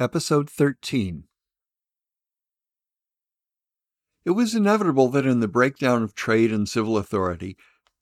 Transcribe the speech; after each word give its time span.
Episode 0.00 0.50
13 0.50 1.22
It 4.24 4.32
was 4.32 4.56
inevitable 4.56 5.08
that 5.10 5.24
in 5.24 5.38
the 5.38 5.46
breakdown 5.46 6.02
of 6.02 6.16
trade 6.16 6.50
and 6.50 6.68
civil 6.68 6.98
authority, 6.98 7.56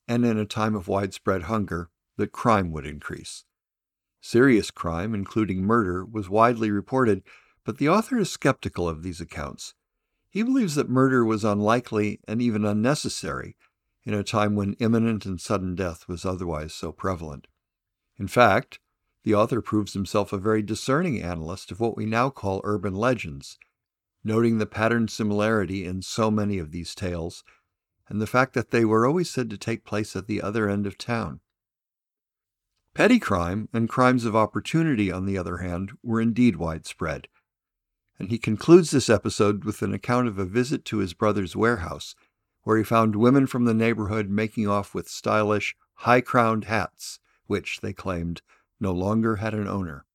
and 0.07 0.25
in 0.25 0.39
a 0.39 0.45
time 0.47 0.73
of 0.73 0.87
widespread 0.87 1.43
hunger, 1.43 1.91
that 2.17 2.31
crime 2.31 2.71
would 2.71 2.87
increase. 2.87 3.45
Serious 4.21 4.71
crime, 4.71 5.13
including 5.13 5.65
murder, 5.65 6.03
was 6.03 6.31
widely 6.31 6.71
reported, 6.71 7.21
but 7.63 7.77
the 7.77 7.89
author 7.89 8.17
is 8.17 8.31
skeptical 8.31 8.89
of 8.89 9.03
these 9.03 9.21
accounts. 9.21 9.75
He 10.31 10.41
believes 10.41 10.73
that 10.73 10.89
murder 10.89 11.23
was 11.23 11.43
unlikely 11.43 12.19
and 12.27 12.41
even 12.41 12.65
unnecessary 12.65 13.55
in 14.03 14.15
a 14.15 14.23
time 14.23 14.55
when 14.55 14.73
imminent 14.79 15.27
and 15.27 15.39
sudden 15.39 15.75
death 15.75 16.07
was 16.07 16.25
otherwise 16.25 16.73
so 16.73 16.91
prevalent. 16.91 17.45
In 18.17 18.27
fact, 18.27 18.79
the 19.23 19.33
author 19.33 19.61
proves 19.61 19.93
himself 19.93 20.33
a 20.33 20.37
very 20.37 20.61
discerning 20.61 21.21
analyst 21.21 21.71
of 21.71 21.79
what 21.79 21.95
we 21.95 22.05
now 22.05 22.29
call 22.29 22.61
urban 22.63 22.93
legends, 22.93 23.57
noting 24.23 24.57
the 24.57 24.65
pattern 24.65 25.07
similarity 25.07 25.85
in 25.85 26.01
so 26.01 26.29
many 26.29 26.57
of 26.57 26.71
these 26.71 26.93
tales 26.93 27.43
and 28.09 28.21
the 28.21 28.27
fact 28.27 28.53
that 28.53 28.71
they 28.71 28.83
were 28.83 29.05
always 29.05 29.29
said 29.29 29.49
to 29.49 29.57
take 29.57 29.85
place 29.85 30.15
at 30.15 30.27
the 30.27 30.41
other 30.41 30.69
end 30.69 30.85
of 30.85 30.97
town. 30.97 31.39
Petty 32.93 33.17
crime 33.17 33.69
and 33.73 33.89
crimes 33.89 34.23
of 34.23 34.35
opportunity, 34.35 35.11
on 35.11 35.25
the 35.25 35.37
other 35.37 35.57
hand, 35.57 35.93
were 36.03 36.21
indeed 36.21 36.57
widespread. 36.57 37.27
And 38.19 38.29
he 38.29 38.37
concludes 38.37 38.91
this 38.91 39.09
episode 39.09 39.63
with 39.63 39.81
an 39.81 39.93
account 39.93 40.27
of 40.27 40.37
a 40.37 40.45
visit 40.45 40.85
to 40.85 40.97
his 40.97 41.13
brother's 41.13 41.55
warehouse, 41.55 42.13
where 42.61 42.77
he 42.77 42.83
found 42.83 43.15
women 43.15 43.47
from 43.47 43.65
the 43.65 43.73
neighborhood 43.73 44.29
making 44.29 44.67
off 44.67 44.93
with 44.93 45.07
stylish, 45.07 45.75
high 45.95 46.21
crowned 46.21 46.65
hats, 46.65 47.19
which, 47.47 47.81
they 47.81 47.93
claimed, 47.93 48.41
no 48.79 48.91
longer 48.91 49.37
had 49.37 49.53
an 49.53 49.67
owner. 49.67 50.05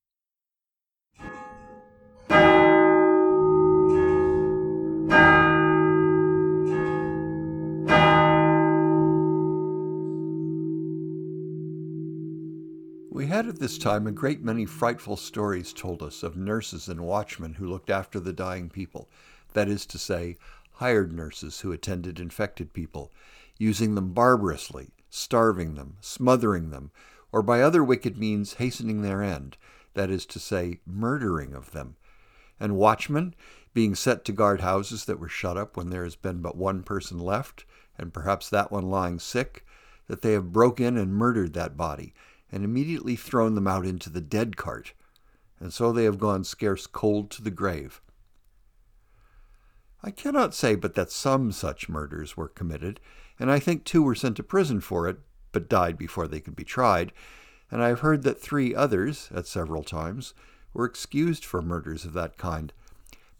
We 13.11 13.27
had 13.27 13.47
at 13.47 13.59
this 13.59 13.77
time 13.77 14.07
a 14.07 14.11
great 14.11 14.43
many 14.43 14.65
frightful 14.65 15.17
stories 15.17 15.73
told 15.73 16.01
us 16.01 16.23
of 16.23 16.37
nurses 16.37 16.87
and 16.87 17.01
watchmen 17.01 17.55
who 17.55 17.67
looked 17.67 17.89
after 17.89 18.19
the 18.19 18.31
dying 18.31 18.69
people, 18.69 19.09
that 19.53 19.67
is 19.67 19.85
to 19.87 19.97
say, 19.97 20.37
hired 20.73 21.11
nurses 21.11 21.59
who 21.59 21.73
attended 21.73 22.19
infected 22.19 22.71
people, 22.71 23.11
using 23.57 23.95
them 23.95 24.13
barbarously, 24.13 24.91
starving 25.09 25.75
them, 25.75 25.97
smothering 25.99 26.69
them, 26.69 26.91
or 27.31 27.41
by 27.41 27.61
other 27.61 27.83
wicked 27.83 28.17
means 28.17 28.55
hastening 28.55 29.01
their 29.01 29.21
end, 29.21 29.57
that 29.93 30.09
is 30.09 30.25
to 30.25 30.39
say, 30.39 30.79
murdering 30.85 31.53
of 31.53 31.71
them, 31.71 31.95
and 32.59 32.75
watchmen 32.75 33.33
being 33.73 33.95
set 33.95 34.25
to 34.25 34.31
guard 34.31 34.61
houses 34.61 35.05
that 35.05 35.19
were 35.19 35.29
shut 35.29 35.57
up 35.57 35.77
when 35.77 35.89
there 35.89 36.03
has 36.03 36.15
been 36.15 36.41
but 36.41 36.57
one 36.57 36.83
person 36.83 37.19
left, 37.19 37.65
and 37.97 38.13
perhaps 38.13 38.49
that 38.49 38.71
one 38.71 38.89
lying 38.89 39.19
sick, 39.19 39.65
that 40.07 40.21
they 40.21 40.33
have 40.33 40.51
broke 40.51 40.79
in 40.79 40.97
and 40.97 41.13
murdered 41.13 41.53
that 41.53 41.77
body, 41.77 42.13
and 42.51 42.63
immediately 42.63 43.15
thrown 43.15 43.55
them 43.55 43.67
out 43.67 43.85
into 43.85 44.09
the 44.09 44.21
dead 44.21 44.57
cart, 44.57 44.93
and 45.59 45.71
so 45.73 45.91
they 45.91 46.03
have 46.05 46.17
gone 46.17 46.43
scarce 46.43 46.87
cold 46.87 47.29
to 47.29 47.43
the 47.43 47.51
grave. 47.51 48.01
I 50.01 50.11
cannot 50.11 50.55
say 50.55 50.75
but 50.75 50.95
that 50.95 51.11
some 51.11 51.51
such 51.51 51.89
murders 51.89 52.37
were 52.37 52.47
committed, 52.47 52.99
and 53.37 53.51
I 53.51 53.59
think 53.59 53.83
two 53.83 54.01
were 54.01 54.15
sent 54.15 54.37
to 54.37 54.43
prison 54.43 54.81
for 54.81 55.07
it, 55.07 55.19
but 55.51 55.69
died 55.69 55.97
before 55.97 56.27
they 56.27 56.39
could 56.39 56.55
be 56.55 56.63
tried, 56.63 57.11
and 57.71 57.83
I 57.83 57.87
have 57.89 57.99
heard 57.99 58.23
that 58.23 58.41
three 58.41 58.73
others, 58.73 59.29
at 59.33 59.47
several 59.47 59.83
times, 59.83 60.33
were 60.73 60.85
excused 60.85 61.45
for 61.45 61.61
murders 61.61 62.05
of 62.05 62.13
that 62.13 62.37
kind. 62.37 62.73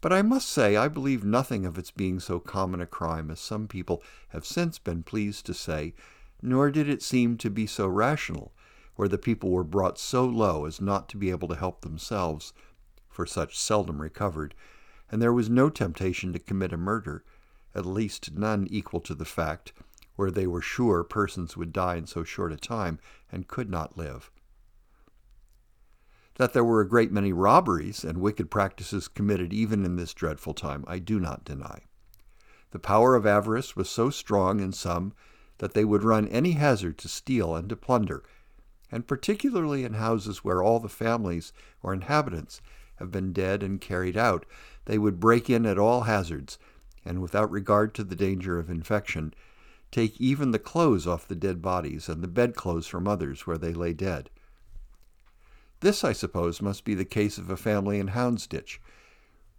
But 0.00 0.12
I 0.12 0.22
must 0.22 0.48
say 0.48 0.76
I 0.76 0.88
believe 0.88 1.24
nothing 1.24 1.66
of 1.66 1.76
its 1.76 1.90
being 1.90 2.20
so 2.20 2.40
common 2.40 2.80
a 2.80 2.86
crime 2.86 3.30
as 3.30 3.40
some 3.40 3.68
people 3.68 4.02
have 4.28 4.46
since 4.46 4.78
been 4.78 5.02
pleased 5.02 5.46
to 5.46 5.54
say, 5.54 5.94
nor 6.40 6.70
did 6.70 6.88
it 6.88 7.02
seem 7.02 7.36
to 7.38 7.50
be 7.50 7.66
so 7.66 7.86
rational, 7.86 8.52
where 8.96 9.08
the 9.08 9.18
people 9.18 9.50
were 9.50 9.64
brought 9.64 9.98
so 9.98 10.24
low 10.24 10.64
as 10.64 10.80
not 10.80 11.08
to 11.10 11.16
be 11.16 11.30
able 11.30 11.48
to 11.48 11.54
help 11.54 11.82
themselves, 11.82 12.52
for 13.08 13.26
such 13.26 13.58
seldom 13.58 14.00
recovered, 14.00 14.54
and 15.10 15.20
there 15.20 15.32
was 15.32 15.50
no 15.50 15.68
temptation 15.68 16.32
to 16.32 16.38
commit 16.38 16.72
a 16.72 16.76
murder, 16.76 17.24
at 17.74 17.84
least 17.84 18.32
none 18.32 18.66
equal 18.70 19.00
to 19.00 19.14
the 19.14 19.24
fact, 19.24 19.72
where 20.20 20.30
they 20.30 20.46
were 20.46 20.60
sure 20.60 21.02
persons 21.02 21.56
would 21.56 21.72
die 21.72 21.96
in 21.96 22.06
so 22.06 22.22
short 22.22 22.52
a 22.52 22.56
time 22.58 22.98
and 23.32 23.48
could 23.48 23.70
not 23.70 23.96
live. 23.96 24.30
That 26.34 26.52
there 26.52 26.62
were 26.62 26.82
a 26.82 26.88
great 26.88 27.10
many 27.10 27.32
robberies 27.32 28.04
and 28.04 28.18
wicked 28.18 28.50
practices 28.50 29.08
committed 29.08 29.54
even 29.54 29.82
in 29.82 29.96
this 29.96 30.12
dreadful 30.12 30.52
time, 30.52 30.84
I 30.86 30.98
do 30.98 31.18
not 31.18 31.46
deny. 31.46 31.84
The 32.72 32.78
power 32.78 33.14
of 33.14 33.24
avarice 33.24 33.74
was 33.74 33.88
so 33.88 34.10
strong 34.10 34.60
in 34.60 34.72
some 34.72 35.14
that 35.56 35.72
they 35.72 35.86
would 35.86 36.04
run 36.04 36.28
any 36.28 36.52
hazard 36.52 36.98
to 36.98 37.08
steal 37.08 37.56
and 37.56 37.70
to 37.70 37.76
plunder, 37.76 38.22
and 38.92 39.06
particularly 39.06 39.84
in 39.84 39.94
houses 39.94 40.44
where 40.44 40.62
all 40.62 40.80
the 40.80 40.90
families 40.90 41.50
or 41.82 41.94
inhabitants 41.94 42.60
have 42.96 43.10
been 43.10 43.32
dead 43.32 43.62
and 43.62 43.80
carried 43.80 44.18
out, 44.18 44.44
they 44.84 44.98
would 44.98 45.18
break 45.18 45.48
in 45.48 45.64
at 45.64 45.78
all 45.78 46.02
hazards, 46.02 46.58
and 47.06 47.22
without 47.22 47.50
regard 47.50 47.94
to 47.94 48.04
the 48.04 48.14
danger 48.14 48.58
of 48.58 48.68
infection, 48.68 49.32
take 49.90 50.20
even 50.20 50.50
the 50.50 50.58
clothes 50.58 51.06
off 51.06 51.26
the 51.26 51.34
dead 51.34 51.60
bodies 51.60 52.08
and 52.08 52.22
the 52.22 52.28
bedclothes 52.28 52.86
from 52.86 53.08
others 53.08 53.46
where 53.46 53.58
they 53.58 53.72
lay 53.72 53.92
dead. 53.92 54.30
This, 55.80 56.04
I 56.04 56.12
suppose, 56.12 56.60
must 56.60 56.84
be 56.84 56.94
the 56.94 57.04
case 57.04 57.38
of 57.38 57.50
a 57.50 57.56
family 57.56 57.98
in 57.98 58.08
Houndsditch, 58.08 58.80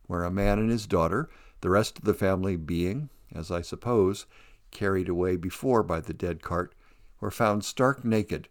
where 0.08 0.24
a 0.24 0.31
man 0.31 0.59
and 0.59 0.70
his 0.70 0.86
daughter, 0.86 1.30
the 1.62 1.70
rest 1.70 1.97
of 1.97 2.06
the 2.06 2.14
family 2.14 2.56
being, 2.56 3.09
as 3.34 3.50
I 3.50 3.62
suppose, 3.62 4.25
carried 4.70 5.09
away 5.09 5.36
before 5.36 5.84
by 5.84 6.00
the 6.00 6.14
dead 6.14 6.41
cart, 6.41 6.74
were 7.20 7.31
found 7.31 7.66
stark 7.66 8.06
naked, 8.06 8.47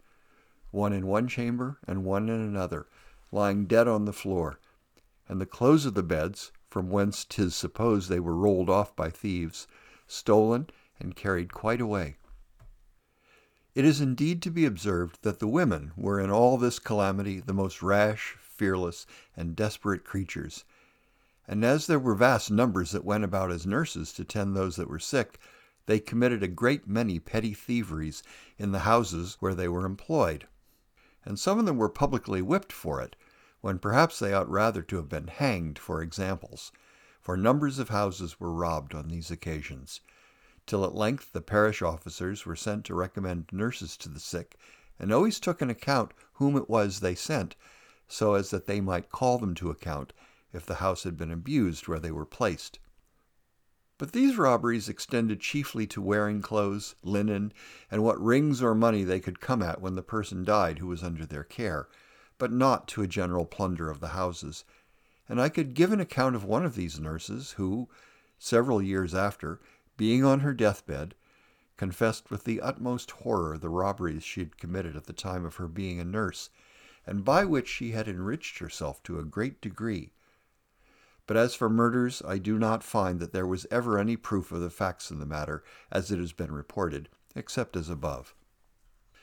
one 0.70 0.92
in 0.92 1.06
one 1.06 1.28
chamber 1.28 1.78
and 1.86 2.04
one 2.04 2.28
in 2.28 2.40
another, 2.40 2.86
lying 3.32 3.66
dead 3.66 3.88
on 3.88 4.04
the 4.04 4.12
floor, 4.12 4.58
and 5.28 5.40
the 5.40 5.46
clothes 5.46 5.86
of 5.86 5.94
the 5.94 6.02
beds, 6.02 6.52
from 6.68 6.90
whence 6.90 7.24
'tis 7.24 7.54
supposed 7.54 8.08
they 8.08 8.20
were 8.20 8.34
rolled 8.34 8.68
off 8.68 8.94
by 8.94 9.10
thieves, 9.10 9.66
stolen 10.06 10.68
and 11.00 11.16
carried 11.16 11.52
quite 11.52 11.80
away. 11.80 12.16
It 13.72 13.84
is 13.84 14.00
indeed 14.00 14.42
to 14.42 14.50
be 14.50 14.66
observed 14.66 15.20
that 15.22 15.38
the 15.38 15.48
women 15.48 15.92
were 15.96 16.20
in 16.20 16.28
all 16.28 16.58
this 16.58 16.78
calamity 16.78 17.40
the 17.40 17.54
most 17.54 17.82
rash, 17.82 18.36
fearless, 18.40 19.06
and 19.36 19.56
desperate 19.56 20.04
creatures. 20.04 20.64
And 21.48 21.64
as 21.64 21.86
there 21.86 21.98
were 21.98 22.14
vast 22.14 22.50
numbers 22.50 22.90
that 22.90 23.04
went 23.04 23.24
about 23.24 23.50
as 23.50 23.66
nurses 23.66 24.12
to 24.14 24.24
tend 24.24 24.54
those 24.54 24.76
that 24.76 24.88
were 24.88 24.98
sick, 24.98 25.38
they 25.86 26.00
committed 26.00 26.42
a 26.42 26.48
great 26.48 26.86
many 26.86 27.18
petty 27.18 27.54
thieveries 27.54 28.22
in 28.58 28.72
the 28.72 28.80
houses 28.80 29.36
where 29.40 29.54
they 29.54 29.68
were 29.68 29.86
employed. 29.86 30.46
And 31.24 31.38
some 31.38 31.58
of 31.58 31.64
them 31.64 31.78
were 31.78 31.88
publicly 31.88 32.42
whipped 32.42 32.72
for 32.72 33.00
it, 33.00 33.16
when 33.60 33.78
perhaps 33.78 34.18
they 34.18 34.34
ought 34.34 34.50
rather 34.50 34.82
to 34.82 34.96
have 34.96 35.08
been 35.08 35.28
hanged 35.28 35.78
for 35.78 36.02
examples, 36.02 36.72
for 37.20 37.36
numbers 37.36 37.78
of 37.78 37.88
houses 37.88 38.40
were 38.40 38.52
robbed 38.52 38.94
on 38.94 39.08
these 39.08 39.30
occasions 39.30 40.00
till 40.66 40.84
at 40.84 40.94
length 40.94 41.32
the 41.32 41.40
parish 41.40 41.82
officers 41.82 42.44
were 42.44 42.56
sent 42.56 42.84
to 42.84 42.94
recommend 42.94 43.48
nurses 43.52 43.96
to 43.96 44.08
the 44.08 44.20
sick, 44.20 44.56
and 44.98 45.12
always 45.12 45.40
took 45.40 45.62
an 45.62 45.70
account 45.70 46.12
whom 46.34 46.56
it 46.56 46.68
was 46.68 47.00
they 47.00 47.14
sent, 47.14 47.56
so 48.08 48.34
as 48.34 48.50
that 48.50 48.66
they 48.66 48.80
might 48.80 49.10
call 49.10 49.38
them 49.38 49.54
to 49.54 49.70
account 49.70 50.12
if 50.52 50.66
the 50.66 50.76
house 50.76 51.04
had 51.04 51.16
been 51.16 51.30
abused 51.30 51.86
where 51.86 52.00
they 52.00 52.10
were 52.10 52.26
placed. 52.26 52.78
But 53.98 54.12
these 54.12 54.38
robberies 54.38 54.88
extended 54.88 55.40
chiefly 55.40 55.86
to 55.88 56.00
wearing 56.00 56.40
clothes, 56.40 56.94
linen, 57.02 57.52
and 57.90 58.02
what 58.02 58.18
rings 58.18 58.62
or 58.62 58.74
money 58.74 59.04
they 59.04 59.20
could 59.20 59.40
come 59.40 59.62
at 59.62 59.80
when 59.80 59.94
the 59.94 60.02
person 60.02 60.42
died 60.42 60.78
who 60.78 60.86
was 60.86 61.02
under 61.02 61.26
their 61.26 61.44
care, 61.44 61.86
but 62.38 62.50
not 62.50 62.88
to 62.88 63.02
a 63.02 63.06
general 63.06 63.44
plunder 63.44 63.90
of 63.90 64.00
the 64.00 64.08
houses. 64.08 64.64
And 65.28 65.40
I 65.40 65.50
could 65.50 65.74
give 65.74 65.92
an 65.92 66.00
account 66.00 66.34
of 66.34 66.44
one 66.44 66.64
of 66.64 66.76
these 66.76 66.98
nurses 66.98 67.52
who, 67.52 67.88
several 68.38 68.80
years 68.80 69.14
after, 69.14 69.60
being 70.00 70.24
on 70.24 70.40
her 70.40 70.54
deathbed, 70.54 71.14
confessed 71.76 72.30
with 72.30 72.44
the 72.44 72.58
utmost 72.62 73.10
horror 73.10 73.58
the 73.58 73.68
robberies 73.68 74.22
she 74.22 74.40
had 74.40 74.56
committed 74.56 74.96
at 74.96 75.04
the 75.04 75.12
time 75.12 75.44
of 75.44 75.56
her 75.56 75.68
being 75.68 76.00
a 76.00 76.04
nurse, 76.04 76.48
and 77.06 77.22
by 77.22 77.44
which 77.44 77.68
she 77.68 77.90
had 77.90 78.08
enriched 78.08 78.60
herself 78.60 79.02
to 79.02 79.18
a 79.18 79.24
great 79.24 79.60
degree. 79.60 80.14
But 81.26 81.36
as 81.36 81.54
for 81.54 81.68
murders, 81.68 82.22
I 82.26 82.38
do 82.38 82.58
not 82.58 82.82
find 82.82 83.20
that 83.20 83.34
there 83.34 83.46
was 83.46 83.66
ever 83.70 83.98
any 83.98 84.16
proof 84.16 84.50
of 84.52 84.62
the 84.62 84.70
facts 84.70 85.10
in 85.10 85.18
the 85.18 85.26
matter, 85.26 85.62
as 85.92 86.10
it 86.10 86.18
has 86.18 86.32
been 86.32 86.50
reported, 86.50 87.10
except 87.34 87.76
as 87.76 87.90
above. 87.90 88.34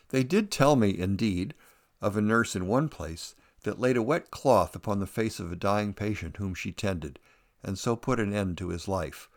They 0.10 0.24
did 0.24 0.52
tell 0.52 0.76
me, 0.76 0.96
indeed, 0.96 1.56
of 2.02 2.16
a 2.16 2.22
nurse 2.22 2.56
in 2.56 2.68
one 2.68 2.88
place 2.88 3.34
that 3.64 3.80
laid 3.80 3.98
a 3.98 4.04
wet 4.04 4.30
cloth 4.30 4.76
upon 4.76 5.00
the 5.00 5.08
face 5.08 5.40
of 5.40 5.52
a 5.52 5.56
dying 5.56 5.96
patient 5.96 6.38
whom 6.38 6.54
she 6.54 6.72
tended, 6.72 7.18
and 7.64 7.80
so 7.80 7.96
put 7.96 8.20
an 8.20 8.32
end 8.32 8.60
to 8.60 8.70
his 8.70 8.88
life, 8.88 9.28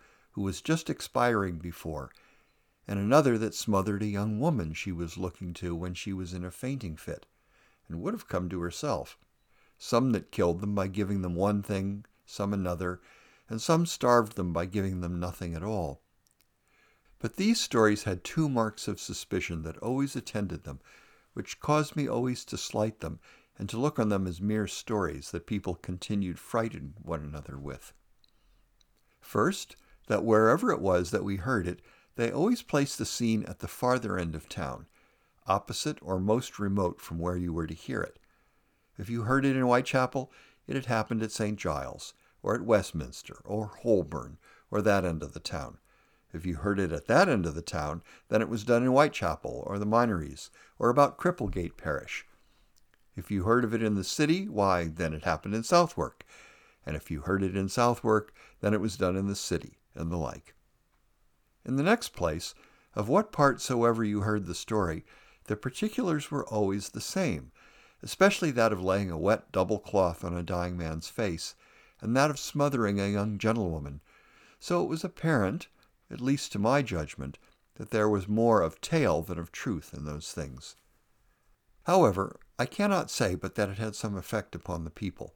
who 0.41 0.45
was 0.45 0.63
just 0.63 0.89
expiring 0.89 1.59
before, 1.59 2.11
and 2.89 2.99
another 2.99 3.37
that 3.37 3.55
smothered 3.55 4.03
a 4.03 4.07
young 4.07 4.41
woman 4.41 4.73
she 4.73 4.91
was 4.91 5.19
looking 5.19 5.53
to 5.53 5.77
when 5.77 5.93
she 5.93 6.15
was 6.15 6.33
in 6.33 6.47
a 6.47 6.51
fainting 6.51 6.97
fit, 6.97 7.27
and 7.87 8.01
would 8.01 8.15
have 8.15 8.27
come 8.27 8.49
to 8.49 8.63
herself. 8.63 9.19
Some 9.77 10.13
that 10.13 10.33
killed 10.33 10.63
them 10.63 10.75
by 10.75 10.87
giving 10.87 11.21
them 11.21 11.35
one 11.35 11.63
thing, 11.63 12.07
some 12.25 12.55
another, 12.55 13.03
and 13.51 13.61
some 13.61 13.85
starved 13.85 14.37
them 14.37 14.51
by 14.55 14.65
giving 14.65 15.03
them 15.03 15.21
nothing 15.21 15.55
at 15.55 15.63
all. 15.63 16.01
But 17.19 17.37
these 17.37 17.61
stories 17.61 18.05
had 18.05 18.25
two 18.25 18.49
marks 18.49 18.89
of 18.89 18.99
suspicion 18.99 19.61
that 19.65 19.77
always 19.77 20.17
attended 20.17 20.65
them, 20.65 20.81
which 21.35 21.61
caused 21.61 21.97
me 21.97 22.09
always 22.09 22.47
to 22.47 22.57
slight 22.57 23.01
them 23.01 23.21
and 23.59 23.69
to 23.69 23.79
look 23.79 23.99
on 23.99 24.09
them 24.09 24.27
as 24.27 24.41
mere 24.41 24.67
stories 24.67 25.33
that 25.33 25.47
people 25.47 25.75
continued 25.75 26.39
frightened 26.39 26.95
one 27.03 27.21
another 27.21 27.59
with. 27.59 27.93
First, 29.21 29.77
that 30.07 30.25
wherever 30.25 30.71
it 30.71 30.81
was 30.81 31.11
that 31.11 31.25
we 31.25 31.37
heard 31.37 31.67
it, 31.67 31.81
they 32.17 32.31
always 32.31 32.63
placed 32.63 32.99
the 32.99 33.07
scene 33.07 33.45
at 33.45 33.61
the 33.61 33.69
farther 33.69 34.19
end 34.19 34.35
of 34.35 34.49
town, 34.49 34.87
opposite 35.47 35.99
or 36.03 36.21
most 36.21 36.59
remote 36.59 37.01
from 37.01 37.19
where 37.19 37.37
you 37.37 37.53
were 37.53 37.67
to 37.67 37.75
hear 37.75 38.01
it. 38.01 38.19
If 38.99 39.09
you 39.09 39.23
heard 39.23 39.45
it 39.45 39.57
in 39.57 39.63
Whitechapel, 39.63 40.31
it 40.67 40.75
had 40.75 40.87
happened 40.87 41.23
at 41.23 41.33
St. 41.33 41.59
Giles, 41.59 42.15
or 42.43 42.55
at 42.55 42.63
Westminster, 42.63 43.41
or 43.45 43.73
Holborn, 43.83 44.39
or 44.71 44.83
that 44.83 45.05
end 45.05 45.23
of 45.23 45.33
the 45.33 45.41
town. 45.41 45.79
If 46.33 46.47
you 46.47 46.57
heard 46.57 46.79
it 46.79 46.93
at 46.93 47.07
that 47.07 47.29
end 47.29 47.47
of 47.47 47.55
the 47.55 47.63
town, 47.63 48.03
then 48.29 48.41
it 48.41 48.49
was 48.49 48.65
done 48.65 48.83
in 48.83 48.91
Whitechapel, 48.91 49.65
or 49.67 49.79
the 49.79 49.87
Minories, 49.87 50.51
or 50.79 50.91
about 50.91 51.19
Cripplegate 51.19 51.77
Parish. 51.77 52.27
If 53.17 53.31
you 53.31 53.43
heard 53.43 53.65
of 53.65 53.75
it 53.75 53.83
in 53.83 53.97
the 53.97 54.05
city, 54.05 54.49
why, 54.49 54.85
then 54.87 55.13
it 55.13 55.25
happened 55.25 55.55
in 55.55 55.65
Southwark. 55.65 56.25
And 56.87 56.95
if 56.95 57.11
you 57.11 57.23
heard 57.23 57.43
it 57.43 57.57
in 57.57 57.69
Southwark, 57.69 58.33
then 58.61 58.73
it 58.75 58.81
was 58.81 58.97
done 58.97 59.17
in 59.17 59.27
the 59.27 59.35
city, 59.35 59.79
and 59.95 60.11
the 60.11 60.17
like. 60.17 60.55
In 61.65 61.77
the 61.77 61.83
next 61.83 62.11
place, 62.11 62.55
of 62.95 63.09
what 63.09 63.33
part 63.33 63.61
soever 63.61 64.03
you 64.03 64.23
heard 64.23 64.47
the 64.47 64.55
story, 64.55 65.05
the 65.45 65.57
particulars 65.57 66.31
were 66.31 66.47
always 66.47 66.89
the 66.89 67.01
same, 67.01 67.53
especially 68.03 68.51
that 68.53 68.73
of 68.73 68.83
laying 68.83 69.11
a 69.11 69.19
wet 69.19 69.53
double 69.53 69.79
cloth 69.79 70.25
on 70.25 70.37
a 70.37 70.43
dying 70.43 70.77
man's 70.77 71.09
face, 71.09 71.55
and 72.01 72.17
that 72.17 72.31
of 72.31 72.39
smothering 72.39 72.99
a 72.99 73.09
young 73.09 73.39
gentlewoman. 73.39 74.01
So 74.59 74.83
it 74.83 74.89
was 74.89 75.05
apparent, 75.05 75.69
at 76.11 76.21
least 76.21 76.53
to 76.53 76.59
my 76.59 76.83
judgment, 76.83 77.39
that 77.77 77.91
there 77.91 78.09
was 78.09 78.29
more 78.29 78.63
of 78.63 78.81
tale 78.81 79.23
than 79.23 79.39
of 79.39 79.53
truth 79.53 79.95
in 79.95 80.05
those 80.05 80.33
things. 80.33 80.77
However, 81.85 82.39
I 82.59 82.67
cannot 82.67 83.11
say 83.11 83.35
but 83.35 83.55
that 83.55 83.69
it 83.71 83.79
had 83.79 83.95
some 83.95 84.17
effect 84.17 84.55
upon 84.55 84.85
the 84.85 84.91
people, 84.91 85.35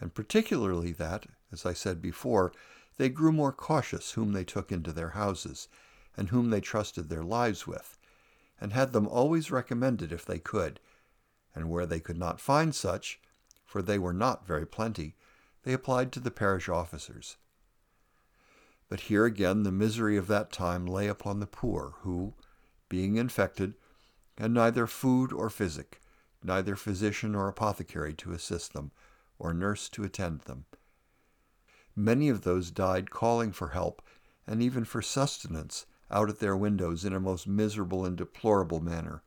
and 0.00 0.14
particularly 0.14 0.92
that, 0.92 1.26
as 1.52 1.64
I 1.64 1.72
said 1.72 2.02
before, 2.02 2.52
they 2.96 3.08
grew 3.08 3.32
more 3.32 3.52
cautious 3.52 4.12
whom 4.12 4.32
they 4.32 4.44
took 4.44 4.72
into 4.72 4.92
their 4.92 5.10
houses, 5.10 5.68
and 6.16 6.30
whom 6.30 6.50
they 6.50 6.60
trusted 6.60 7.08
their 7.08 7.22
lives 7.22 7.66
with, 7.66 7.98
and 8.60 8.72
had 8.72 8.92
them 8.92 9.06
always 9.06 9.50
recommended 9.50 10.12
if 10.12 10.24
they 10.24 10.38
could, 10.38 10.80
and 11.54 11.68
where 11.68 11.86
they 11.86 12.00
could 12.00 12.18
not 12.18 12.40
find 12.40 12.74
such, 12.74 13.20
for 13.64 13.82
they 13.82 13.98
were 13.98 14.12
not 14.12 14.46
very 14.46 14.66
plenty, 14.66 15.14
they 15.62 15.72
applied 15.72 16.12
to 16.12 16.20
the 16.20 16.30
parish 16.30 16.68
officers. 16.68 17.36
But 18.88 19.00
here 19.00 19.24
again 19.24 19.64
the 19.64 19.72
misery 19.72 20.16
of 20.16 20.28
that 20.28 20.52
time 20.52 20.86
lay 20.86 21.08
upon 21.08 21.40
the 21.40 21.46
poor, 21.46 21.94
who, 22.00 22.34
being 22.88 23.16
infected, 23.16 23.74
had 24.38 24.52
neither 24.52 24.86
food 24.86 25.32
or 25.32 25.50
physic, 25.50 26.00
neither 26.42 26.76
physician 26.76 27.34
or 27.34 27.48
apothecary 27.48 28.14
to 28.14 28.32
assist 28.32 28.72
them, 28.72 28.92
or 29.38 29.52
nurse 29.52 29.88
to 29.88 30.04
attend 30.04 30.42
them. 30.42 30.66
Many 31.98 32.28
of 32.28 32.42
those 32.42 32.70
died 32.70 33.10
calling 33.10 33.52
for 33.52 33.68
help, 33.68 34.02
and 34.46 34.62
even 34.62 34.84
for 34.84 35.00
sustenance, 35.00 35.86
out 36.10 36.28
at 36.28 36.40
their 36.40 36.56
windows 36.56 37.06
in 37.06 37.14
a 37.14 37.20
most 37.20 37.48
miserable 37.48 38.04
and 38.04 38.16
deplorable 38.16 38.80
manner. 38.80 39.22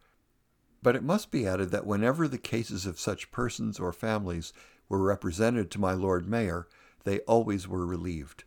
But 0.84 0.96
it 0.96 1.04
must 1.04 1.32
be 1.32 1.48
added 1.48 1.72
that 1.72 1.88
whenever 1.88 2.28
the 2.28 2.38
cases 2.38 2.86
of 2.86 3.00
such 3.00 3.32
persons 3.32 3.80
or 3.80 3.92
families 3.92 4.54
were 4.88 5.02
represented 5.02 5.72
to 5.72 5.82
my 5.82 5.94
Lord 5.94 6.30
Mayor, 6.30 6.68
they 7.04 7.20
always 7.22 7.68
were 7.68 7.86
relieved. 7.86 8.44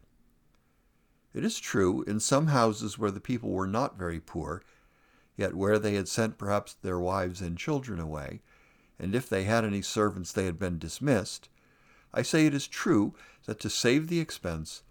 It 1.34 1.44
is 1.44 1.58
true, 1.58 2.02
in 2.02 2.20
some 2.20 2.46
houses 2.46 2.98
where 2.98 3.10
the 3.10 3.20
people 3.20 3.50
were 3.50 3.66
not 3.66 3.98
very 3.98 4.20
poor, 4.20 4.62
yet 5.36 5.54
where 5.54 5.78
they 5.78 5.94
had 5.94 6.08
sent 6.08 6.38
perhaps 6.38 6.74
their 6.74 6.98
wives 6.98 7.40
and 7.40 7.58
children 7.58 7.98
away, 7.98 8.40
and 8.98 9.14
if 9.14 9.28
they 9.28 9.44
had 9.44 9.64
any 9.64 9.82
servants 9.82 10.30
they 10.30 10.44
had 10.44 10.58
been 10.58 10.78
dismissed, 10.78 11.48
I 12.14 12.22
say 12.22 12.46
it 12.46 12.54
is 12.54 12.68
true 12.68 13.14
that 13.46 13.60
to 13.60 13.70
save 13.70 14.08
the 14.08 14.20
expense, 14.20 14.82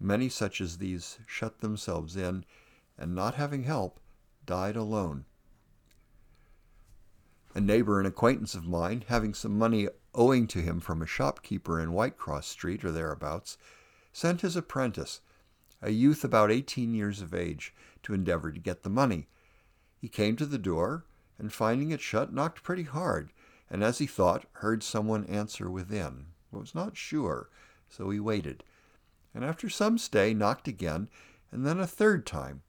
many 0.00 0.28
such 0.28 0.60
as 0.60 0.78
these 0.78 1.18
shut 1.26 1.60
themselves 1.60 2.16
in, 2.16 2.44
and 2.96 3.14
not 3.14 3.34
having 3.34 3.64
help, 3.64 4.00
died 4.46 4.76
alone. 4.76 5.24
A 7.54 7.60
neighbor 7.60 7.98
and 7.98 8.06
acquaintance 8.06 8.54
of 8.54 8.66
mine, 8.66 9.04
having 9.08 9.34
some 9.34 9.58
money 9.58 9.88
owing 10.14 10.46
to 10.48 10.60
him 10.60 10.80
from 10.80 11.02
a 11.02 11.06
shopkeeper 11.06 11.80
in 11.80 11.90
Whitecross 11.90 12.44
Street 12.44 12.84
or 12.84 12.92
thereabouts, 12.92 13.58
sent 14.12 14.40
his 14.40 14.56
apprentice, 14.56 15.20
a 15.82 15.90
youth 15.90 16.24
about 16.24 16.50
eighteen 16.50 16.94
years 16.94 17.20
of 17.20 17.34
age, 17.34 17.74
to 18.02 18.14
endeavor 18.14 18.50
to 18.52 18.60
get 18.60 18.82
the 18.82 18.90
money. 18.90 19.28
He 19.96 20.08
came 20.08 20.36
to 20.36 20.46
the 20.46 20.58
door, 20.58 21.04
and 21.38 21.52
finding 21.52 21.90
it 21.90 22.00
shut, 22.00 22.32
knocked 22.32 22.62
pretty 22.62 22.84
hard, 22.84 23.30
and 23.70 23.84
as 23.84 23.98
he 23.98 24.06
thought, 24.06 24.46
heard 24.52 24.82
someone 24.82 25.24
answer 25.26 25.70
within, 25.70 26.26
but 26.52 26.60
was 26.60 26.74
not 26.74 26.96
sure, 26.96 27.48
so 27.88 28.10
he 28.10 28.20
waited, 28.20 28.64
and 29.34 29.44
after 29.44 29.68
some 29.68 29.98
stay 29.98 30.34
knocked 30.34 30.68
again, 30.68 31.08
and 31.50 31.66
then 31.66 31.80
a 31.80 31.86
third 31.86 32.26
time, 32.26 32.62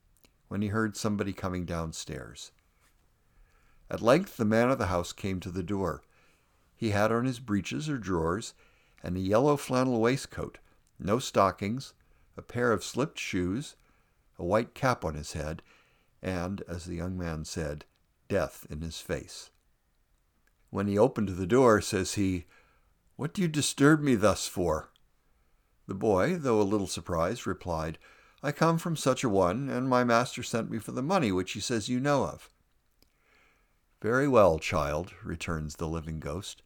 when 0.47 0.61
he 0.61 0.69
heard 0.69 0.97
somebody 0.97 1.33
coming 1.33 1.65
downstairs. 1.65 2.51
At 3.89 4.01
length 4.01 4.37
the 4.37 4.45
man 4.45 4.69
of 4.69 4.77
the 4.77 4.87
house 4.87 5.13
came 5.13 5.39
to 5.39 5.51
the 5.51 5.63
door. 5.63 6.03
He 6.75 6.91
had 6.91 7.11
on 7.11 7.25
his 7.25 7.39
breeches 7.39 7.89
or 7.89 7.97
drawers, 7.97 8.53
and 9.03 9.15
a 9.15 9.21
yellow 9.21 9.57
flannel 9.57 9.99
waistcoat, 9.99 10.59
no 10.99 11.19
stockings, 11.19 11.93
a 12.37 12.41
pair 12.41 12.71
of 12.71 12.83
slipped 12.83 13.19
shoes, 13.19 13.75
a 14.37 14.43
white 14.43 14.73
cap 14.73 15.03
on 15.03 15.15
his 15.15 15.33
head, 15.33 15.61
and, 16.21 16.61
as 16.67 16.85
the 16.85 16.95
young 16.95 17.17
man 17.17 17.45
said, 17.45 17.85
death 18.27 18.65
in 18.69 18.81
his 18.81 18.99
face. 18.99 19.49
When 20.69 20.87
he 20.87 20.97
opened 20.97 21.29
the 21.29 21.47
door, 21.47 21.81
says 21.81 22.13
he, 22.13 22.45
What 23.15 23.33
do 23.33 23.41
you 23.41 23.47
disturb 23.47 24.01
me 24.01 24.15
thus 24.15 24.47
for? 24.47 24.91
The 25.89 25.95
boy, 25.95 26.37
though 26.37 26.61
a 26.61 26.63
little 26.63 26.87
surprised, 26.87 27.45
replied, 27.45 27.97
I 28.41 28.53
come 28.53 28.77
from 28.77 28.95
such 28.95 29.25
a 29.25 29.29
one, 29.29 29.67
and 29.67 29.89
my 29.89 30.05
master 30.05 30.41
sent 30.41 30.71
me 30.71 30.77
for 30.79 30.93
the 30.93 31.03
money 31.03 31.33
which 31.33 31.51
he 31.51 31.59
says 31.59 31.89
you 31.89 31.99
know 31.99 32.23
of. 32.23 32.49
Very 34.01 34.29
well, 34.29 34.59
child, 34.59 35.13
returns 35.21 35.75
the 35.75 35.87
living 35.87 36.21
ghost. 36.21 36.61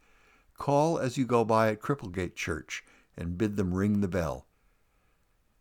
Call 0.60 1.00
as 1.00 1.18
you 1.18 1.26
go 1.26 1.44
by 1.44 1.72
at 1.72 1.82
Cripplegate 1.82 2.36
Church, 2.36 2.84
and 3.18 3.38
bid 3.38 3.58
them 3.58 3.74
ring 3.74 4.02
the 4.02 4.08
bell 4.08 4.46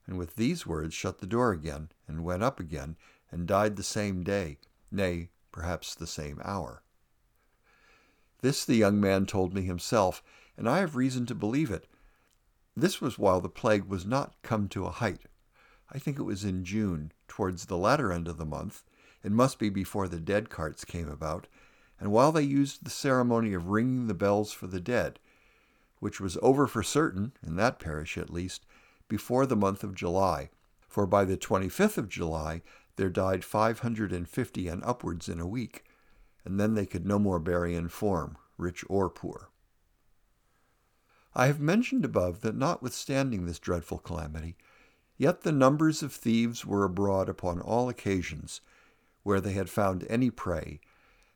and 0.06 0.18
with 0.18 0.36
these 0.36 0.66
words 0.66 0.94
shut 0.94 1.20
the 1.20 1.26
door 1.26 1.52
again, 1.52 1.88
and 2.08 2.24
went 2.24 2.42
up 2.42 2.58
again, 2.58 2.96
and 3.30 3.46
died 3.46 3.76
the 3.76 3.82
same 3.82 4.22
day, 4.22 4.58
nay, 4.90 5.30
perhaps 5.50 5.94
the 5.94 6.06
same 6.06 6.40
hour. 6.44 6.82
This 8.40 8.64
the 8.64 8.74
young 8.74 9.00
man 9.00 9.26
told 9.26 9.54
me 9.54 9.62
himself, 9.62 10.22
and 10.56 10.68
I 10.68 10.80
have 10.80 10.96
reason 10.96 11.24
to 11.26 11.34
believe 11.34 11.70
it. 11.70 11.86
This 12.76 13.00
was 13.00 13.18
while 13.18 13.40
the 13.40 13.50
plague 13.50 13.84
was 13.84 14.06
not 14.06 14.34
come 14.42 14.68
to 14.68 14.86
a 14.86 14.90
height. 14.90 15.26
I 15.90 15.98
think 15.98 16.18
it 16.18 16.22
was 16.22 16.42
in 16.42 16.64
June, 16.64 17.12
towards 17.28 17.66
the 17.66 17.76
latter 17.76 18.10
end 18.10 18.28
of 18.28 18.38
the 18.38 18.46
month. 18.46 18.82
It 19.22 19.30
must 19.30 19.58
be 19.58 19.68
before 19.68 20.08
the 20.08 20.18
dead 20.18 20.48
carts 20.48 20.84
came 20.84 21.08
about, 21.08 21.48
and 22.00 22.10
while 22.10 22.32
they 22.32 22.42
used 22.42 22.84
the 22.84 22.90
ceremony 22.90 23.52
of 23.52 23.68
ringing 23.68 24.06
the 24.06 24.14
bells 24.14 24.52
for 24.52 24.66
the 24.66 24.80
dead, 24.80 25.18
which 26.00 26.20
was 26.20 26.38
over 26.40 26.66
for 26.66 26.82
certain, 26.82 27.32
in 27.46 27.56
that 27.56 27.78
parish 27.78 28.16
at 28.16 28.32
least, 28.32 28.64
before 29.06 29.44
the 29.44 29.54
month 29.54 29.84
of 29.84 29.94
July, 29.94 30.48
for 30.88 31.06
by 31.06 31.24
the 31.24 31.36
25th 31.36 31.98
of 31.98 32.08
July 32.08 32.62
there 32.96 33.10
died 33.10 33.44
550 33.44 34.68
and 34.68 34.82
upwards 34.82 35.28
in 35.28 35.40
a 35.40 35.46
week, 35.46 35.84
and 36.44 36.58
then 36.58 36.74
they 36.74 36.86
could 36.86 37.06
no 37.06 37.18
more 37.18 37.38
bury 37.38 37.74
in 37.74 37.88
form, 37.88 38.36
rich 38.56 38.84
or 38.88 39.08
poor. 39.08 39.51
I 41.34 41.46
have 41.46 41.60
mentioned 41.60 42.04
above 42.04 42.40
that 42.42 42.54
notwithstanding 42.54 43.46
this 43.46 43.58
dreadful 43.58 43.98
calamity, 43.98 44.56
yet 45.16 45.42
the 45.42 45.52
numbers 45.52 46.02
of 46.02 46.12
thieves 46.12 46.66
were 46.66 46.84
abroad 46.84 47.28
upon 47.28 47.60
all 47.60 47.88
occasions 47.88 48.60
where 49.22 49.40
they 49.40 49.52
had 49.52 49.70
found 49.70 50.04
any 50.10 50.30
prey, 50.30 50.80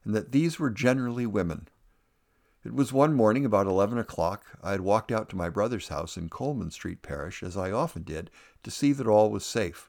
and 0.04 0.14
that 0.14 0.32
these 0.32 0.58
were 0.58 0.70
generally 0.70 1.26
women. 1.26 1.68
It 2.64 2.74
was 2.74 2.92
one 2.92 3.14
morning 3.14 3.44
about 3.44 3.66
eleven 3.66 3.96
o'clock. 3.96 4.44
I 4.62 4.72
had 4.72 4.80
walked 4.80 5.12
out 5.12 5.28
to 5.28 5.36
my 5.36 5.48
brother's 5.48 5.88
house 5.88 6.16
in 6.16 6.28
Coleman 6.28 6.72
Street 6.72 7.00
Parish, 7.00 7.42
as 7.42 7.56
I 7.56 7.70
often 7.70 8.02
did, 8.02 8.30
to 8.64 8.70
see 8.70 8.92
that 8.92 9.06
all 9.06 9.30
was 9.30 9.46
safe. 9.46 9.88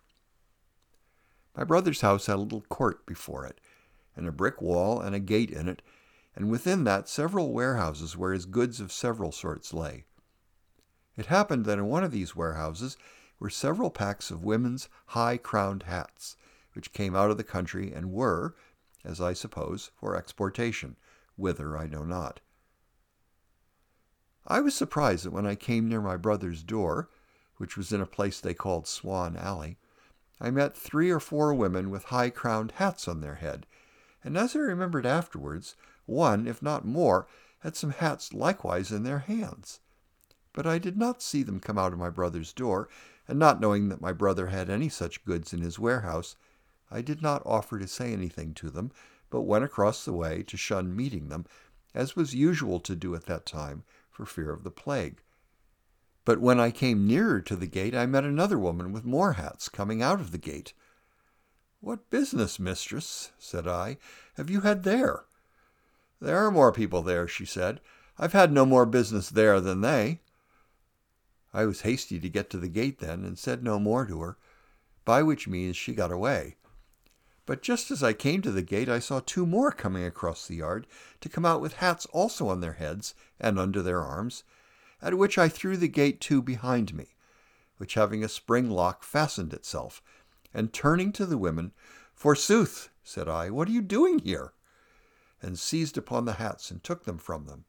My 1.56 1.64
brother's 1.64 2.02
house 2.02 2.28
had 2.28 2.36
a 2.36 2.40
little 2.40 2.62
court 2.70 3.06
before 3.08 3.46
it, 3.46 3.60
and 4.16 4.28
a 4.28 4.32
brick 4.32 4.62
wall 4.62 5.02
and 5.02 5.16
a 5.16 5.20
gate 5.20 5.50
in 5.50 5.68
it, 5.68 5.82
and 6.38 6.52
within 6.52 6.84
that 6.84 7.10
several 7.10 7.52
warehouses 7.52 8.16
where 8.16 8.32
his 8.32 8.46
goods 8.46 8.80
of 8.80 8.92
several 8.92 9.32
sorts 9.32 9.74
lay. 9.74 10.06
It 11.18 11.26
happened 11.26 11.66
that 11.66 11.80
in 11.80 11.88
one 11.88 12.04
of 12.04 12.12
these 12.12 12.36
warehouses 12.36 12.96
were 13.40 13.50
several 13.50 13.90
packs 13.90 14.30
of 14.30 14.44
women's 14.44 14.88
high 15.08 15.38
crowned 15.38 15.84
hats, 15.84 16.38
which 16.74 16.94
came 16.94 17.16
out 17.16 17.32
of 17.32 17.38
the 17.38 17.44
country 17.44 17.92
and 17.92 18.12
were, 18.12 18.56
as 19.04 19.20
I 19.20 19.34
suppose, 19.34 19.90
for 19.96 20.16
exportation, 20.16 20.96
whither 21.38 21.76
I 21.76 21.88
know 21.88 22.04
not. 22.04 22.40
I 24.46 24.62
was 24.62 24.76
surprised 24.76 25.26
that 25.26 25.34
when 25.34 25.48
I 25.48 25.56
came 25.56 25.90
near 25.90 26.02
my 26.02 26.18
brother's 26.18 26.62
door, 26.62 27.10
which 27.56 27.76
was 27.76 27.92
in 27.92 28.00
a 28.00 28.06
place 28.06 28.40
they 28.40 28.54
called 28.54 28.88
Swan 28.88 29.36
Alley, 29.36 29.80
I 30.40 30.52
met 30.52 30.78
three 30.78 31.10
or 31.10 31.20
four 31.20 31.56
women 31.56 31.90
with 31.90 32.06
high 32.06 32.30
crowned 32.30 32.74
hats 32.74 33.08
on 33.08 33.22
their 33.22 33.36
head, 33.36 33.66
and 34.24 34.38
as 34.38 34.56
I 34.56 34.60
remembered 34.60 35.08
afterwards, 35.08 35.76
one, 36.08 36.48
if 36.48 36.62
not 36.62 36.86
more, 36.86 37.28
had 37.60 37.76
some 37.76 37.92
hats 37.92 38.34
likewise 38.34 38.92
in 38.92 39.04
their 39.04 39.20
hands. 39.20 39.80
But 40.54 40.66
I 40.66 40.80
did 40.80 40.98
not 40.98 41.22
see 41.22 41.44
them 41.44 41.60
come 41.60 41.78
out 41.78 41.94
of 41.94 42.00
my 42.00 42.10
brother's 42.10 42.54
door, 42.54 42.90
and 43.28 43.38
not 43.38 43.62
knowing 43.62 43.90
that 43.90 44.02
my 44.02 44.14
brother 44.14 44.48
had 44.48 44.70
any 44.70 44.90
such 44.90 45.24
goods 45.26 45.54
in 45.54 45.62
his 45.62 45.78
warehouse, 45.78 46.36
I 46.90 47.02
did 47.02 47.22
not 47.22 47.44
offer 47.46 47.78
to 47.78 47.88
say 47.88 48.14
anything 48.14 48.54
to 48.56 48.70
them, 48.70 48.92
but 49.30 49.42
went 49.42 49.66
across 49.66 50.06
the 50.06 50.14
way 50.14 50.42
to 50.44 50.58
shun 50.58 50.96
meeting 50.96 51.30
them, 51.30 51.46
as 51.94 52.16
was 52.16 52.34
usual 52.34 52.80
to 52.80 52.96
do 52.96 53.14
at 53.14 53.26
that 53.26 53.46
time, 53.46 53.84
for 54.10 54.26
fear 54.26 54.52
of 54.52 54.64
the 54.64 54.72
plague. 54.72 55.22
But 56.24 56.40
when 56.40 56.60
I 56.60 56.72
came 56.72 57.08
nearer 57.08 57.42
to 57.42 57.56
the 57.56 57.68
gate, 57.68 57.96
I 57.96 58.06
met 58.06 58.24
another 58.24 58.58
woman 58.58 58.92
with 58.92 59.06
more 59.06 59.34
hats 59.34 59.70
coming 59.70 60.02
out 60.02 60.20
of 60.20 60.32
the 60.32 60.38
gate. 60.38 60.74
What 61.80 62.10
business, 62.10 62.60
mistress, 62.60 63.32
said 63.38 63.68
I, 63.68 63.98
have 64.36 64.50
you 64.50 64.62
had 64.62 64.84
there? 64.84 65.26
There 66.20 66.46
are 66.46 66.52
more 66.52 66.72
people 66.72 67.02
there, 67.02 67.28
she 67.28 67.46
said. 67.46 67.80
I've 68.18 68.34
had 68.34 68.52
no 68.52 68.66
more 68.66 68.86
business 68.86 69.30
there 69.30 69.62
than 69.62 69.82
they. 69.82 70.22
I 71.54 71.66
was 71.66 71.82
hasty 71.82 72.20
to 72.20 72.30
get 72.30 72.50
to 72.52 72.58
the 72.58 72.68
gate 72.68 73.00
then, 73.00 73.24
and 73.24 73.38
said 73.38 73.64
no 73.64 73.80
more 73.80 74.06
to 74.06 74.22
her, 74.22 74.38
by 75.06 75.24
which 75.24 75.48
means 75.48 75.78
she 75.78 75.94
got 75.94 76.12
away. 76.12 76.56
But 77.46 77.62
just 77.62 77.92
as 77.92 78.04
I 78.04 78.14
came 78.14 78.42
to 78.42 78.52
the 78.52 78.62
gate, 78.62 78.90
I 78.90 79.00
saw 79.00 79.22
two 79.22 79.46
more 79.46 79.72
coming 79.72 80.04
across 80.04 80.46
the 80.46 80.58
yard 80.58 80.86
to 81.22 81.30
come 81.30 81.46
out 81.46 81.62
with 81.62 81.74
hats 81.74 82.06
also 82.08 82.50
on 82.50 82.60
their 82.60 82.74
heads 82.74 83.16
and 83.40 83.58
under 83.58 83.82
their 83.82 84.02
arms, 84.02 84.44
at 85.02 85.18
which 85.18 85.38
I 85.38 85.48
threw 85.48 85.78
the 85.78 85.88
gate 85.88 86.20
to 86.22 86.42
behind 86.42 86.94
me, 86.94 87.16
which 87.78 87.94
having 87.94 88.24
a 88.24 88.30
spring 88.30 88.70
lock 88.70 89.04
fastened 89.04 89.54
itself, 89.54 90.02
and 90.54 90.74
turning 90.74 91.12
to 91.14 91.26
the 91.26 91.38
women, 91.38 91.72
Forsooth, 92.14 92.90
said 93.04 93.30
I, 93.30 93.50
what 93.50 93.70
are 93.70 93.72
you 93.72 93.82
doing 93.82 94.20
here? 94.20 94.52
And 95.42 95.58
seized 95.58 95.98
upon 95.98 96.26
the 96.26 96.34
hats 96.34 96.72
and 96.72 96.84
took 96.84 97.06
them 97.06 97.18
from 97.18 97.46
them. 97.46 97.66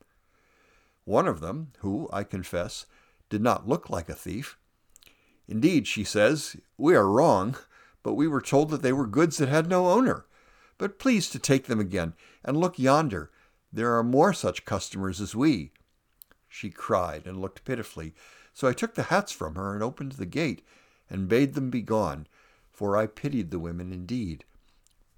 One 1.05 1.27
of 1.27 1.41
them, 1.41 1.73
who, 1.79 2.09
I 2.13 2.25
confess, 2.25 2.87
did 3.29 3.43
not 3.43 3.69
look 3.69 3.89
like 3.91 4.09
a 4.09 4.15
thief. 4.15 4.59
Indeed, 5.47 5.87
she 5.87 6.05
says, 6.05 6.57
we 6.77 6.95
are 6.95 7.09
wrong 7.09 7.57
but 8.09 8.15
we 8.15 8.27
were 8.27 8.41
told 8.41 8.71
that 8.71 8.81
they 8.81 8.93
were 8.93 9.07
goods 9.07 9.37
that 9.39 9.51
had 9.51 9.69
no 9.69 9.91
owner. 9.91 10.25
But 10.79 10.99
please 10.99 11.29
to 11.31 11.39
take 11.39 11.67
them 11.67 11.79
again, 11.79 12.15
and 12.43 12.57
look 12.57 12.79
yonder. 12.79 13.31
There 13.73 13.99
are 13.99 14.03
more 14.03 14.33
such 14.33 14.65
customers 14.65 15.21
as 15.21 15.35
we. 15.35 15.73
She 16.49 16.71
cried 16.71 17.27
and 17.27 17.39
looked 17.39 17.65
pitifully, 17.65 18.15
so 18.55 18.67
I 18.67 18.73
took 18.73 18.95
the 18.95 19.05
hats 19.05 19.33
from 19.33 19.57
her 19.57 19.75
and 19.75 19.83
opened 19.83 20.13
the 20.13 20.25
gate 20.25 20.63
and 21.11 21.29
bade 21.29 21.55
them 21.55 21.69
be 21.69 21.83
gone, 21.83 22.27
for 22.71 22.97
I 22.97 23.07
pitied 23.07 23.51
the 23.51 23.59
women 23.59 23.93
indeed. 23.93 24.45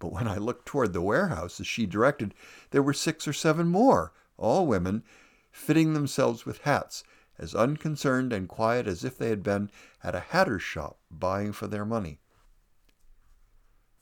But 0.00 0.12
when 0.12 0.26
I 0.26 0.38
looked 0.38 0.66
toward 0.66 0.94
the 0.94 1.02
warehouse 1.02 1.60
as 1.60 1.66
she 1.66 1.84
directed, 1.84 2.34
there 2.70 2.82
were 2.82 2.94
six 2.94 3.28
or 3.28 3.34
seven 3.34 3.68
more, 3.68 4.12
all 4.38 4.66
women, 4.66 5.04
fitting 5.52 5.92
themselves 5.92 6.46
with 6.46 6.62
hats, 6.62 7.04
as 7.38 7.54
unconcerned 7.54 8.32
and 8.32 8.48
quiet 8.48 8.86
as 8.86 9.04
if 9.04 9.18
they 9.18 9.28
had 9.28 9.42
been 9.42 9.70
at 10.02 10.14
a 10.14 10.20
hatter's 10.20 10.62
shop 10.62 10.98
buying 11.10 11.52
for 11.52 11.66
their 11.66 11.84
money. 11.84 12.18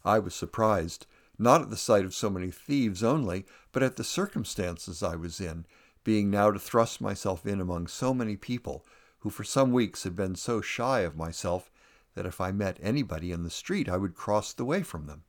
I 0.04 0.20
was 0.20 0.36
surprised, 0.36 1.06
not 1.36 1.62
at 1.62 1.70
the 1.70 1.76
sight 1.76 2.04
of 2.04 2.14
so 2.14 2.30
many 2.30 2.52
thieves 2.52 3.02
only, 3.02 3.44
but 3.72 3.82
at 3.82 3.96
the 3.96 4.04
circumstances 4.04 5.02
I 5.02 5.16
was 5.16 5.40
in, 5.40 5.66
being 6.04 6.30
now 6.30 6.52
to 6.52 6.60
thrust 6.60 7.00
myself 7.00 7.44
in 7.44 7.60
among 7.60 7.88
so 7.88 8.14
many 8.14 8.36
people, 8.36 8.86
who 9.18 9.30
for 9.30 9.42
some 9.42 9.72
weeks 9.72 10.04
had 10.04 10.14
been 10.14 10.36
so 10.36 10.60
shy 10.60 11.00
of 11.00 11.16
myself 11.16 11.72
that 12.14 12.24
if 12.24 12.40
I 12.40 12.52
met 12.52 12.78
anybody 12.80 13.32
in 13.32 13.42
the 13.42 13.50
street 13.50 13.88
I 13.88 13.96
would 13.96 14.14
cross 14.14 14.52
the 14.52 14.64
way 14.64 14.84
from 14.84 15.06
them. 15.06 15.24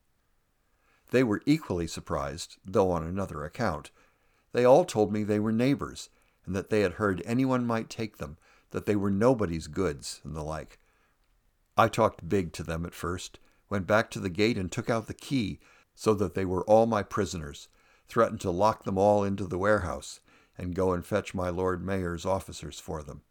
They 1.11 1.23
were 1.23 1.41
equally 1.45 1.87
surprised, 1.87 2.57
though 2.65 2.91
on 2.91 3.03
another 3.03 3.43
account. 3.43 3.91
They 4.51 4.65
all 4.65 4.85
told 4.85 5.11
me 5.11 5.23
they 5.23 5.39
were 5.39 5.51
neighbors, 5.51 6.09
and 6.45 6.55
that 6.55 6.69
they 6.69 6.81
had 6.81 6.93
heard 6.93 7.21
anyone 7.25 7.65
might 7.65 7.89
take 7.89 8.17
them, 8.17 8.37
that 8.71 8.85
they 8.85 8.95
were 8.95 9.11
nobody's 9.11 9.67
goods, 9.67 10.21
and 10.23 10.35
the 10.35 10.43
like. 10.43 10.79
I 11.77 11.87
talked 11.87 12.29
big 12.29 12.53
to 12.53 12.63
them 12.63 12.85
at 12.85 12.93
first, 12.93 13.39
went 13.69 13.87
back 13.87 14.11
to 14.11 14.19
the 14.19 14.29
gate 14.29 14.57
and 14.57 14.71
took 14.71 14.89
out 14.89 15.07
the 15.07 15.13
key, 15.13 15.59
so 15.95 16.13
that 16.13 16.33
they 16.33 16.45
were 16.45 16.63
all 16.65 16.85
my 16.85 17.03
prisoners, 17.03 17.67
threatened 18.07 18.41
to 18.41 18.51
lock 18.51 18.83
them 18.83 18.97
all 18.97 19.23
into 19.23 19.45
the 19.45 19.57
warehouse, 19.57 20.19
and 20.57 20.75
go 20.75 20.93
and 20.93 21.05
fetch 21.05 21.33
my 21.33 21.49
Lord 21.49 21.83
Mayor's 21.83 22.25
officers 22.25 22.79
for 22.79 23.01
them. 23.01 23.21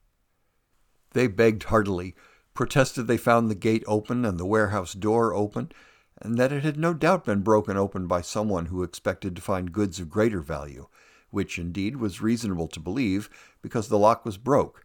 They 1.13 1.27
begged 1.27 1.65
heartily, 1.65 2.15
protested 2.55 3.07
they 3.07 3.17
found 3.17 3.51
the 3.51 3.55
gate 3.55 3.85
open 3.87 4.25
and 4.25 4.39
the 4.39 4.47
warehouse 4.47 4.95
door 4.95 5.35
open, 5.35 5.73
and 6.21 6.37
that 6.37 6.53
it 6.53 6.65
had 6.65 6.77
no 6.77 6.93
doubt 6.93 7.25
been 7.25 7.43
broken 7.43 7.77
open 7.77 8.07
by 8.07 8.21
someone 8.21 8.67
who 8.67 8.83
expected 8.83 9.37
to 9.37 9.43
find 9.43 9.73
goods 9.73 10.01
of 10.01 10.11
greater 10.11 10.41
value, 10.41 10.87
which 11.31 11.59
indeed 11.59 11.97
was 11.97 12.21
reasonable 12.21 12.67
to 12.69 12.81
believe, 12.81 13.31
because 13.63 13.89
the 13.89 13.99
lock 13.99 14.25
was 14.25 14.37
broke, 14.37 14.85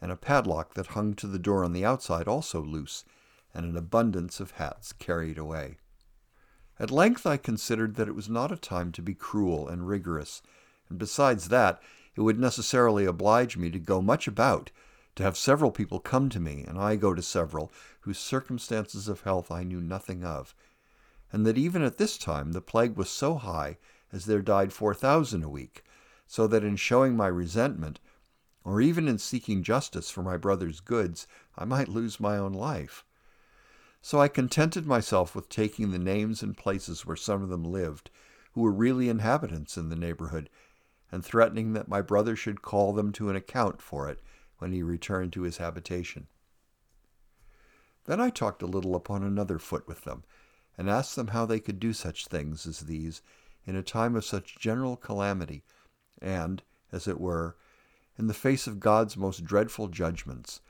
and 0.00 0.12
a 0.12 0.16
padlock 0.16 0.74
that 0.74 0.88
hung 0.88 1.14
to 1.14 1.26
the 1.26 1.38
door 1.38 1.64
on 1.64 1.72
the 1.72 1.84
outside 1.84 2.28
also 2.28 2.62
loose, 2.62 3.04
and 3.52 3.66
an 3.66 3.76
abundance 3.76 4.38
of 4.38 4.52
hats 4.52 4.92
carried 4.92 5.38
away. 5.38 5.78
At 6.78 6.92
length 6.92 7.26
I 7.26 7.38
considered 7.38 7.96
that 7.96 8.06
it 8.06 8.14
was 8.14 8.28
not 8.28 8.52
a 8.52 8.56
time 8.56 8.92
to 8.92 9.02
be 9.02 9.14
cruel 9.14 9.66
and 9.66 9.88
rigorous, 9.88 10.42
and 10.88 10.98
besides 10.98 11.48
that, 11.48 11.82
it 12.14 12.20
would 12.20 12.38
necessarily 12.38 13.04
oblige 13.04 13.56
me 13.56 13.70
to 13.70 13.78
go 13.80 14.00
much 14.00 14.28
about, 14.28 14.70
to 15.16 15.24
have 15.24 15.36
several 15.36 15.72
people 15.72 15.98
come 15.98 16.28
to 16.28 16.38
me, 16.38 16.64
and 16.68 16.78
I 16.78 16.94
go 16.94 17.14
to 17.14 17.22
several, 17.22 17.72
whose 18.02 18.18
circumstances 18.18 19.08
of 19.08 19.22
health 19.22 19.50
I 19.50 19.64
knew 19.64 19.80
nothing 19.80 20.24
of, 20.24 20.54
and 21.32 21.46
that 21.46 21.58
even 21.58 21.82
at 21.82 21.98
this 21.98 22.16
time 22.18 22.52
the 22.52 22.60
plague 22.60 22.96
was 22.96 23.10
so 23.10 23.34
high 23.34 23.78
as 24.12 24.26
there 24.26 24.42
died 24.42 24.72
four 24.72 24.94
thousand 24.94 25.42
a 25.42 25.48
week, 25.48 25.84
so 26.26 26.46
that 26.46 26.64
in 26.64 26.76
showing 26.76 27.16
my 27.16 27.26
resentment, 27.26 28.00
or 28.64 28.80
even 28.80 29.08
in 29.08 29.18
seeking 29.18 29.62
justice 29.62 30.10
for 30.10 30.22
my 30.22 30.36
brother's 30.36 30.80
goods, 30.80 31.26
I 31.56 31.64
might 31.64 31.88
lose 31.88 32.20
my 32.20 32.36
own 32.36 32.52
life. 32.52 33.04
So 34.00 34.20
I 34.20 34.28
contented 34.28 34.86
myself 34.86 35.34
with 35.34 35.48
taking 35.48 35.90
the 35.90 35.98
names 35.98 36.42
and 36.42 36.56
places 36.56 37.04
where 37.04 37.16
some 37.16 37.42
of 37.42 37.48
them 37.48 37.64
lived, 37.64 38.10
who 38.52 38.62
were 38.62 38.72
really 38.72 39.08
inhabitants 39.08 39.76
in 39.76 39.88
the 39.88 39.96
neighborhood, 39.96 40.48
and 41.10 41.24
threatening 41.24 41.72
that 41.72 41.88
my 41.88 42.00
brother 42.00 42.36
should 42.36 42.62
call 42.62 42.92
them 42.92 43.12
to 43.12 43.30
an 43.30 43.36
account 43.36 43.80
for 43.80 44.08
it 44.08 44.20
when 44.58 44.72
he 44.72 44.82
returned 44.82 45.32
to 45.32 45.42
his 45.42 45.56
habitation. 45.56 46.26
Then 48.04 48.20
I 48.20 48.30
talked 48.30 48.62
a 48.62 48.66
little 48.66 48.94
upon 48.94 49.22
another 49.22 49.58
foot 49.58 49.86
with 49.86 50.04
them, 50.04 50.24
and 50.78 50.88
asked 50.88 51.16
them 51.16 51.28
how 51.28 51.44
they 51.44 51.60
could 51.60 51.80
do 51.80 51.92
such 51.92 52.26
things 52.26 52.66
as 52.66 52.80
these 52.80 53.20
in 53.66 53.76
a 53.76 53.82
time 53.82 54.16
of 54.16 54.24
such 54.24 54.58
general 54.58 54.96
calamity, 54.96 55.64
and, 56.22 56.62
as 56.92 57.06
it 57.06 57.20
were, 57.20 57.56
in 58.16 58.28
the 58.28 58.34
face 58.34 58.66
of 58.66 58.80
God's 58.80 59.16
most 59.16 59.44
dreadful 59.44 59.88
judgments, 59.88 60.60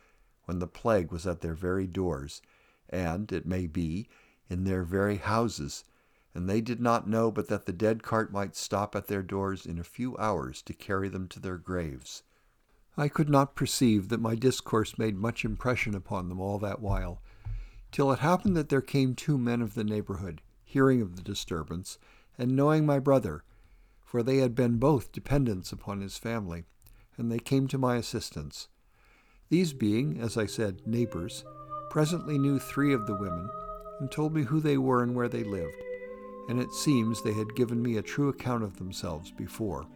when 0.47 0.59
the 0.59 0.67
plague 0.67 1.13
was 1.13 1.27
at 1.27 1.43
their 1.43 1.55
very 1.55 1.87
doors, 1.87 2.43
and, 2.89 3.31
it 3.31 3.47
may 3.47 3.67
be, 3.67 4.09
in 4.49 4.65
their 4.65 4.83
very 4.83 5.17
houses, 5.17 5.85
and 6.35 6.49
they 6.49 6.61
did 6.61 6.81
not 6.81 7.09
know 7.09 7.31
but 7.31 7.49
that 7.49 7.67
the 7.67 7.73
dead 7.73 8.03
cart 8.03 8.33
might 8.33 8.57
stop 8.57 8.97
at 8.97 9.07
their 9.07 9.23
doors 9.23 9.67
in 9.67 9.79
a 9.79 9.85
few 9.85 10.17
hours 10.17 10.63
to 10.63 10.73
carry 10.73 11.09
them 11.09 11.29
to 11.29 11.39
their 11.39 11.59
graves. 11.59 12.23
I 12.97 13.09
could 13.09 13.29
not 13.29 13.55
perceive 13.55 14.09
that 14.09 14.21
my 14.21 14.35
discourse 14.35 14.99
made 14.99 15.17
much 15.17 15.45
impression 15.45 15.95
upon 15.95 16.29
them 16.29 16.41
all 16.41 16.59
that 16.59 16.81
while, 16.81 17.23
till 17.91 18.13
it 18.13 18.19
happened 18.19 18.57
that 18.57 18.69
there 18.69 18.81
came 18.81 19.15
two 19.15 19.39
men 19.39 19.63
of 19.63 19.75
the 19.75 19.85
neighborhood, 19.85 20.43
hearing 20.65 21.01
of 21.01 21.17
the 21.17 21.23
disturbance, 21.23 21.99
and 22.37 22.55
knowing 22.55 22.85
my 22.85 22.99
brother, 22.99 23.43
for 24.01 24.23
they 24.23 24.39
had 24.39 24.55
been 24.55 24.77
both 24.77 25.13
dependents 25.13 25.73
upon 25.73 26.01
his 26.01 26.17
family, 26.19 26.65
and 27.17 27.31
they 27.31 27.39
came 27.39 27.67
to 27.69 27.79
my 27.79 27.97
assistance. 27.97 28.69
These 29.49 29.73
being, 29.73 30.21
as 30.21 30.37
I 30.37 30.47
said, 30.47 30.87
neighbors, 30.87 31.45
presently 31.91 32.39
knew 32.39 32.59
three 32.59 32.93
of 32.93 33.07
the 33.07 33.15
women, 33.15 33.51
and 33.99 34.11
told 34.11 34.35
me 34.35 34.43
who 34.43 34.61
they 34.61 34.79
were 34.79 35.03
and 35.03 35.15
where 35.15 35.29
they 35.29 35.43
lived, 35.43 35.83
and 36.49 36.61
it 36.61 36.73
seems 36.73 37.23
they 37.23 37.33
had 37.33 37.57
given 37.57 37.83
me 37.83 37.97
a 37.97 38.03
true 38.03 38.29
account 38.29 38.63
of 38.63 38.77
themselves 38.79 39.31
before. 39.33 39.87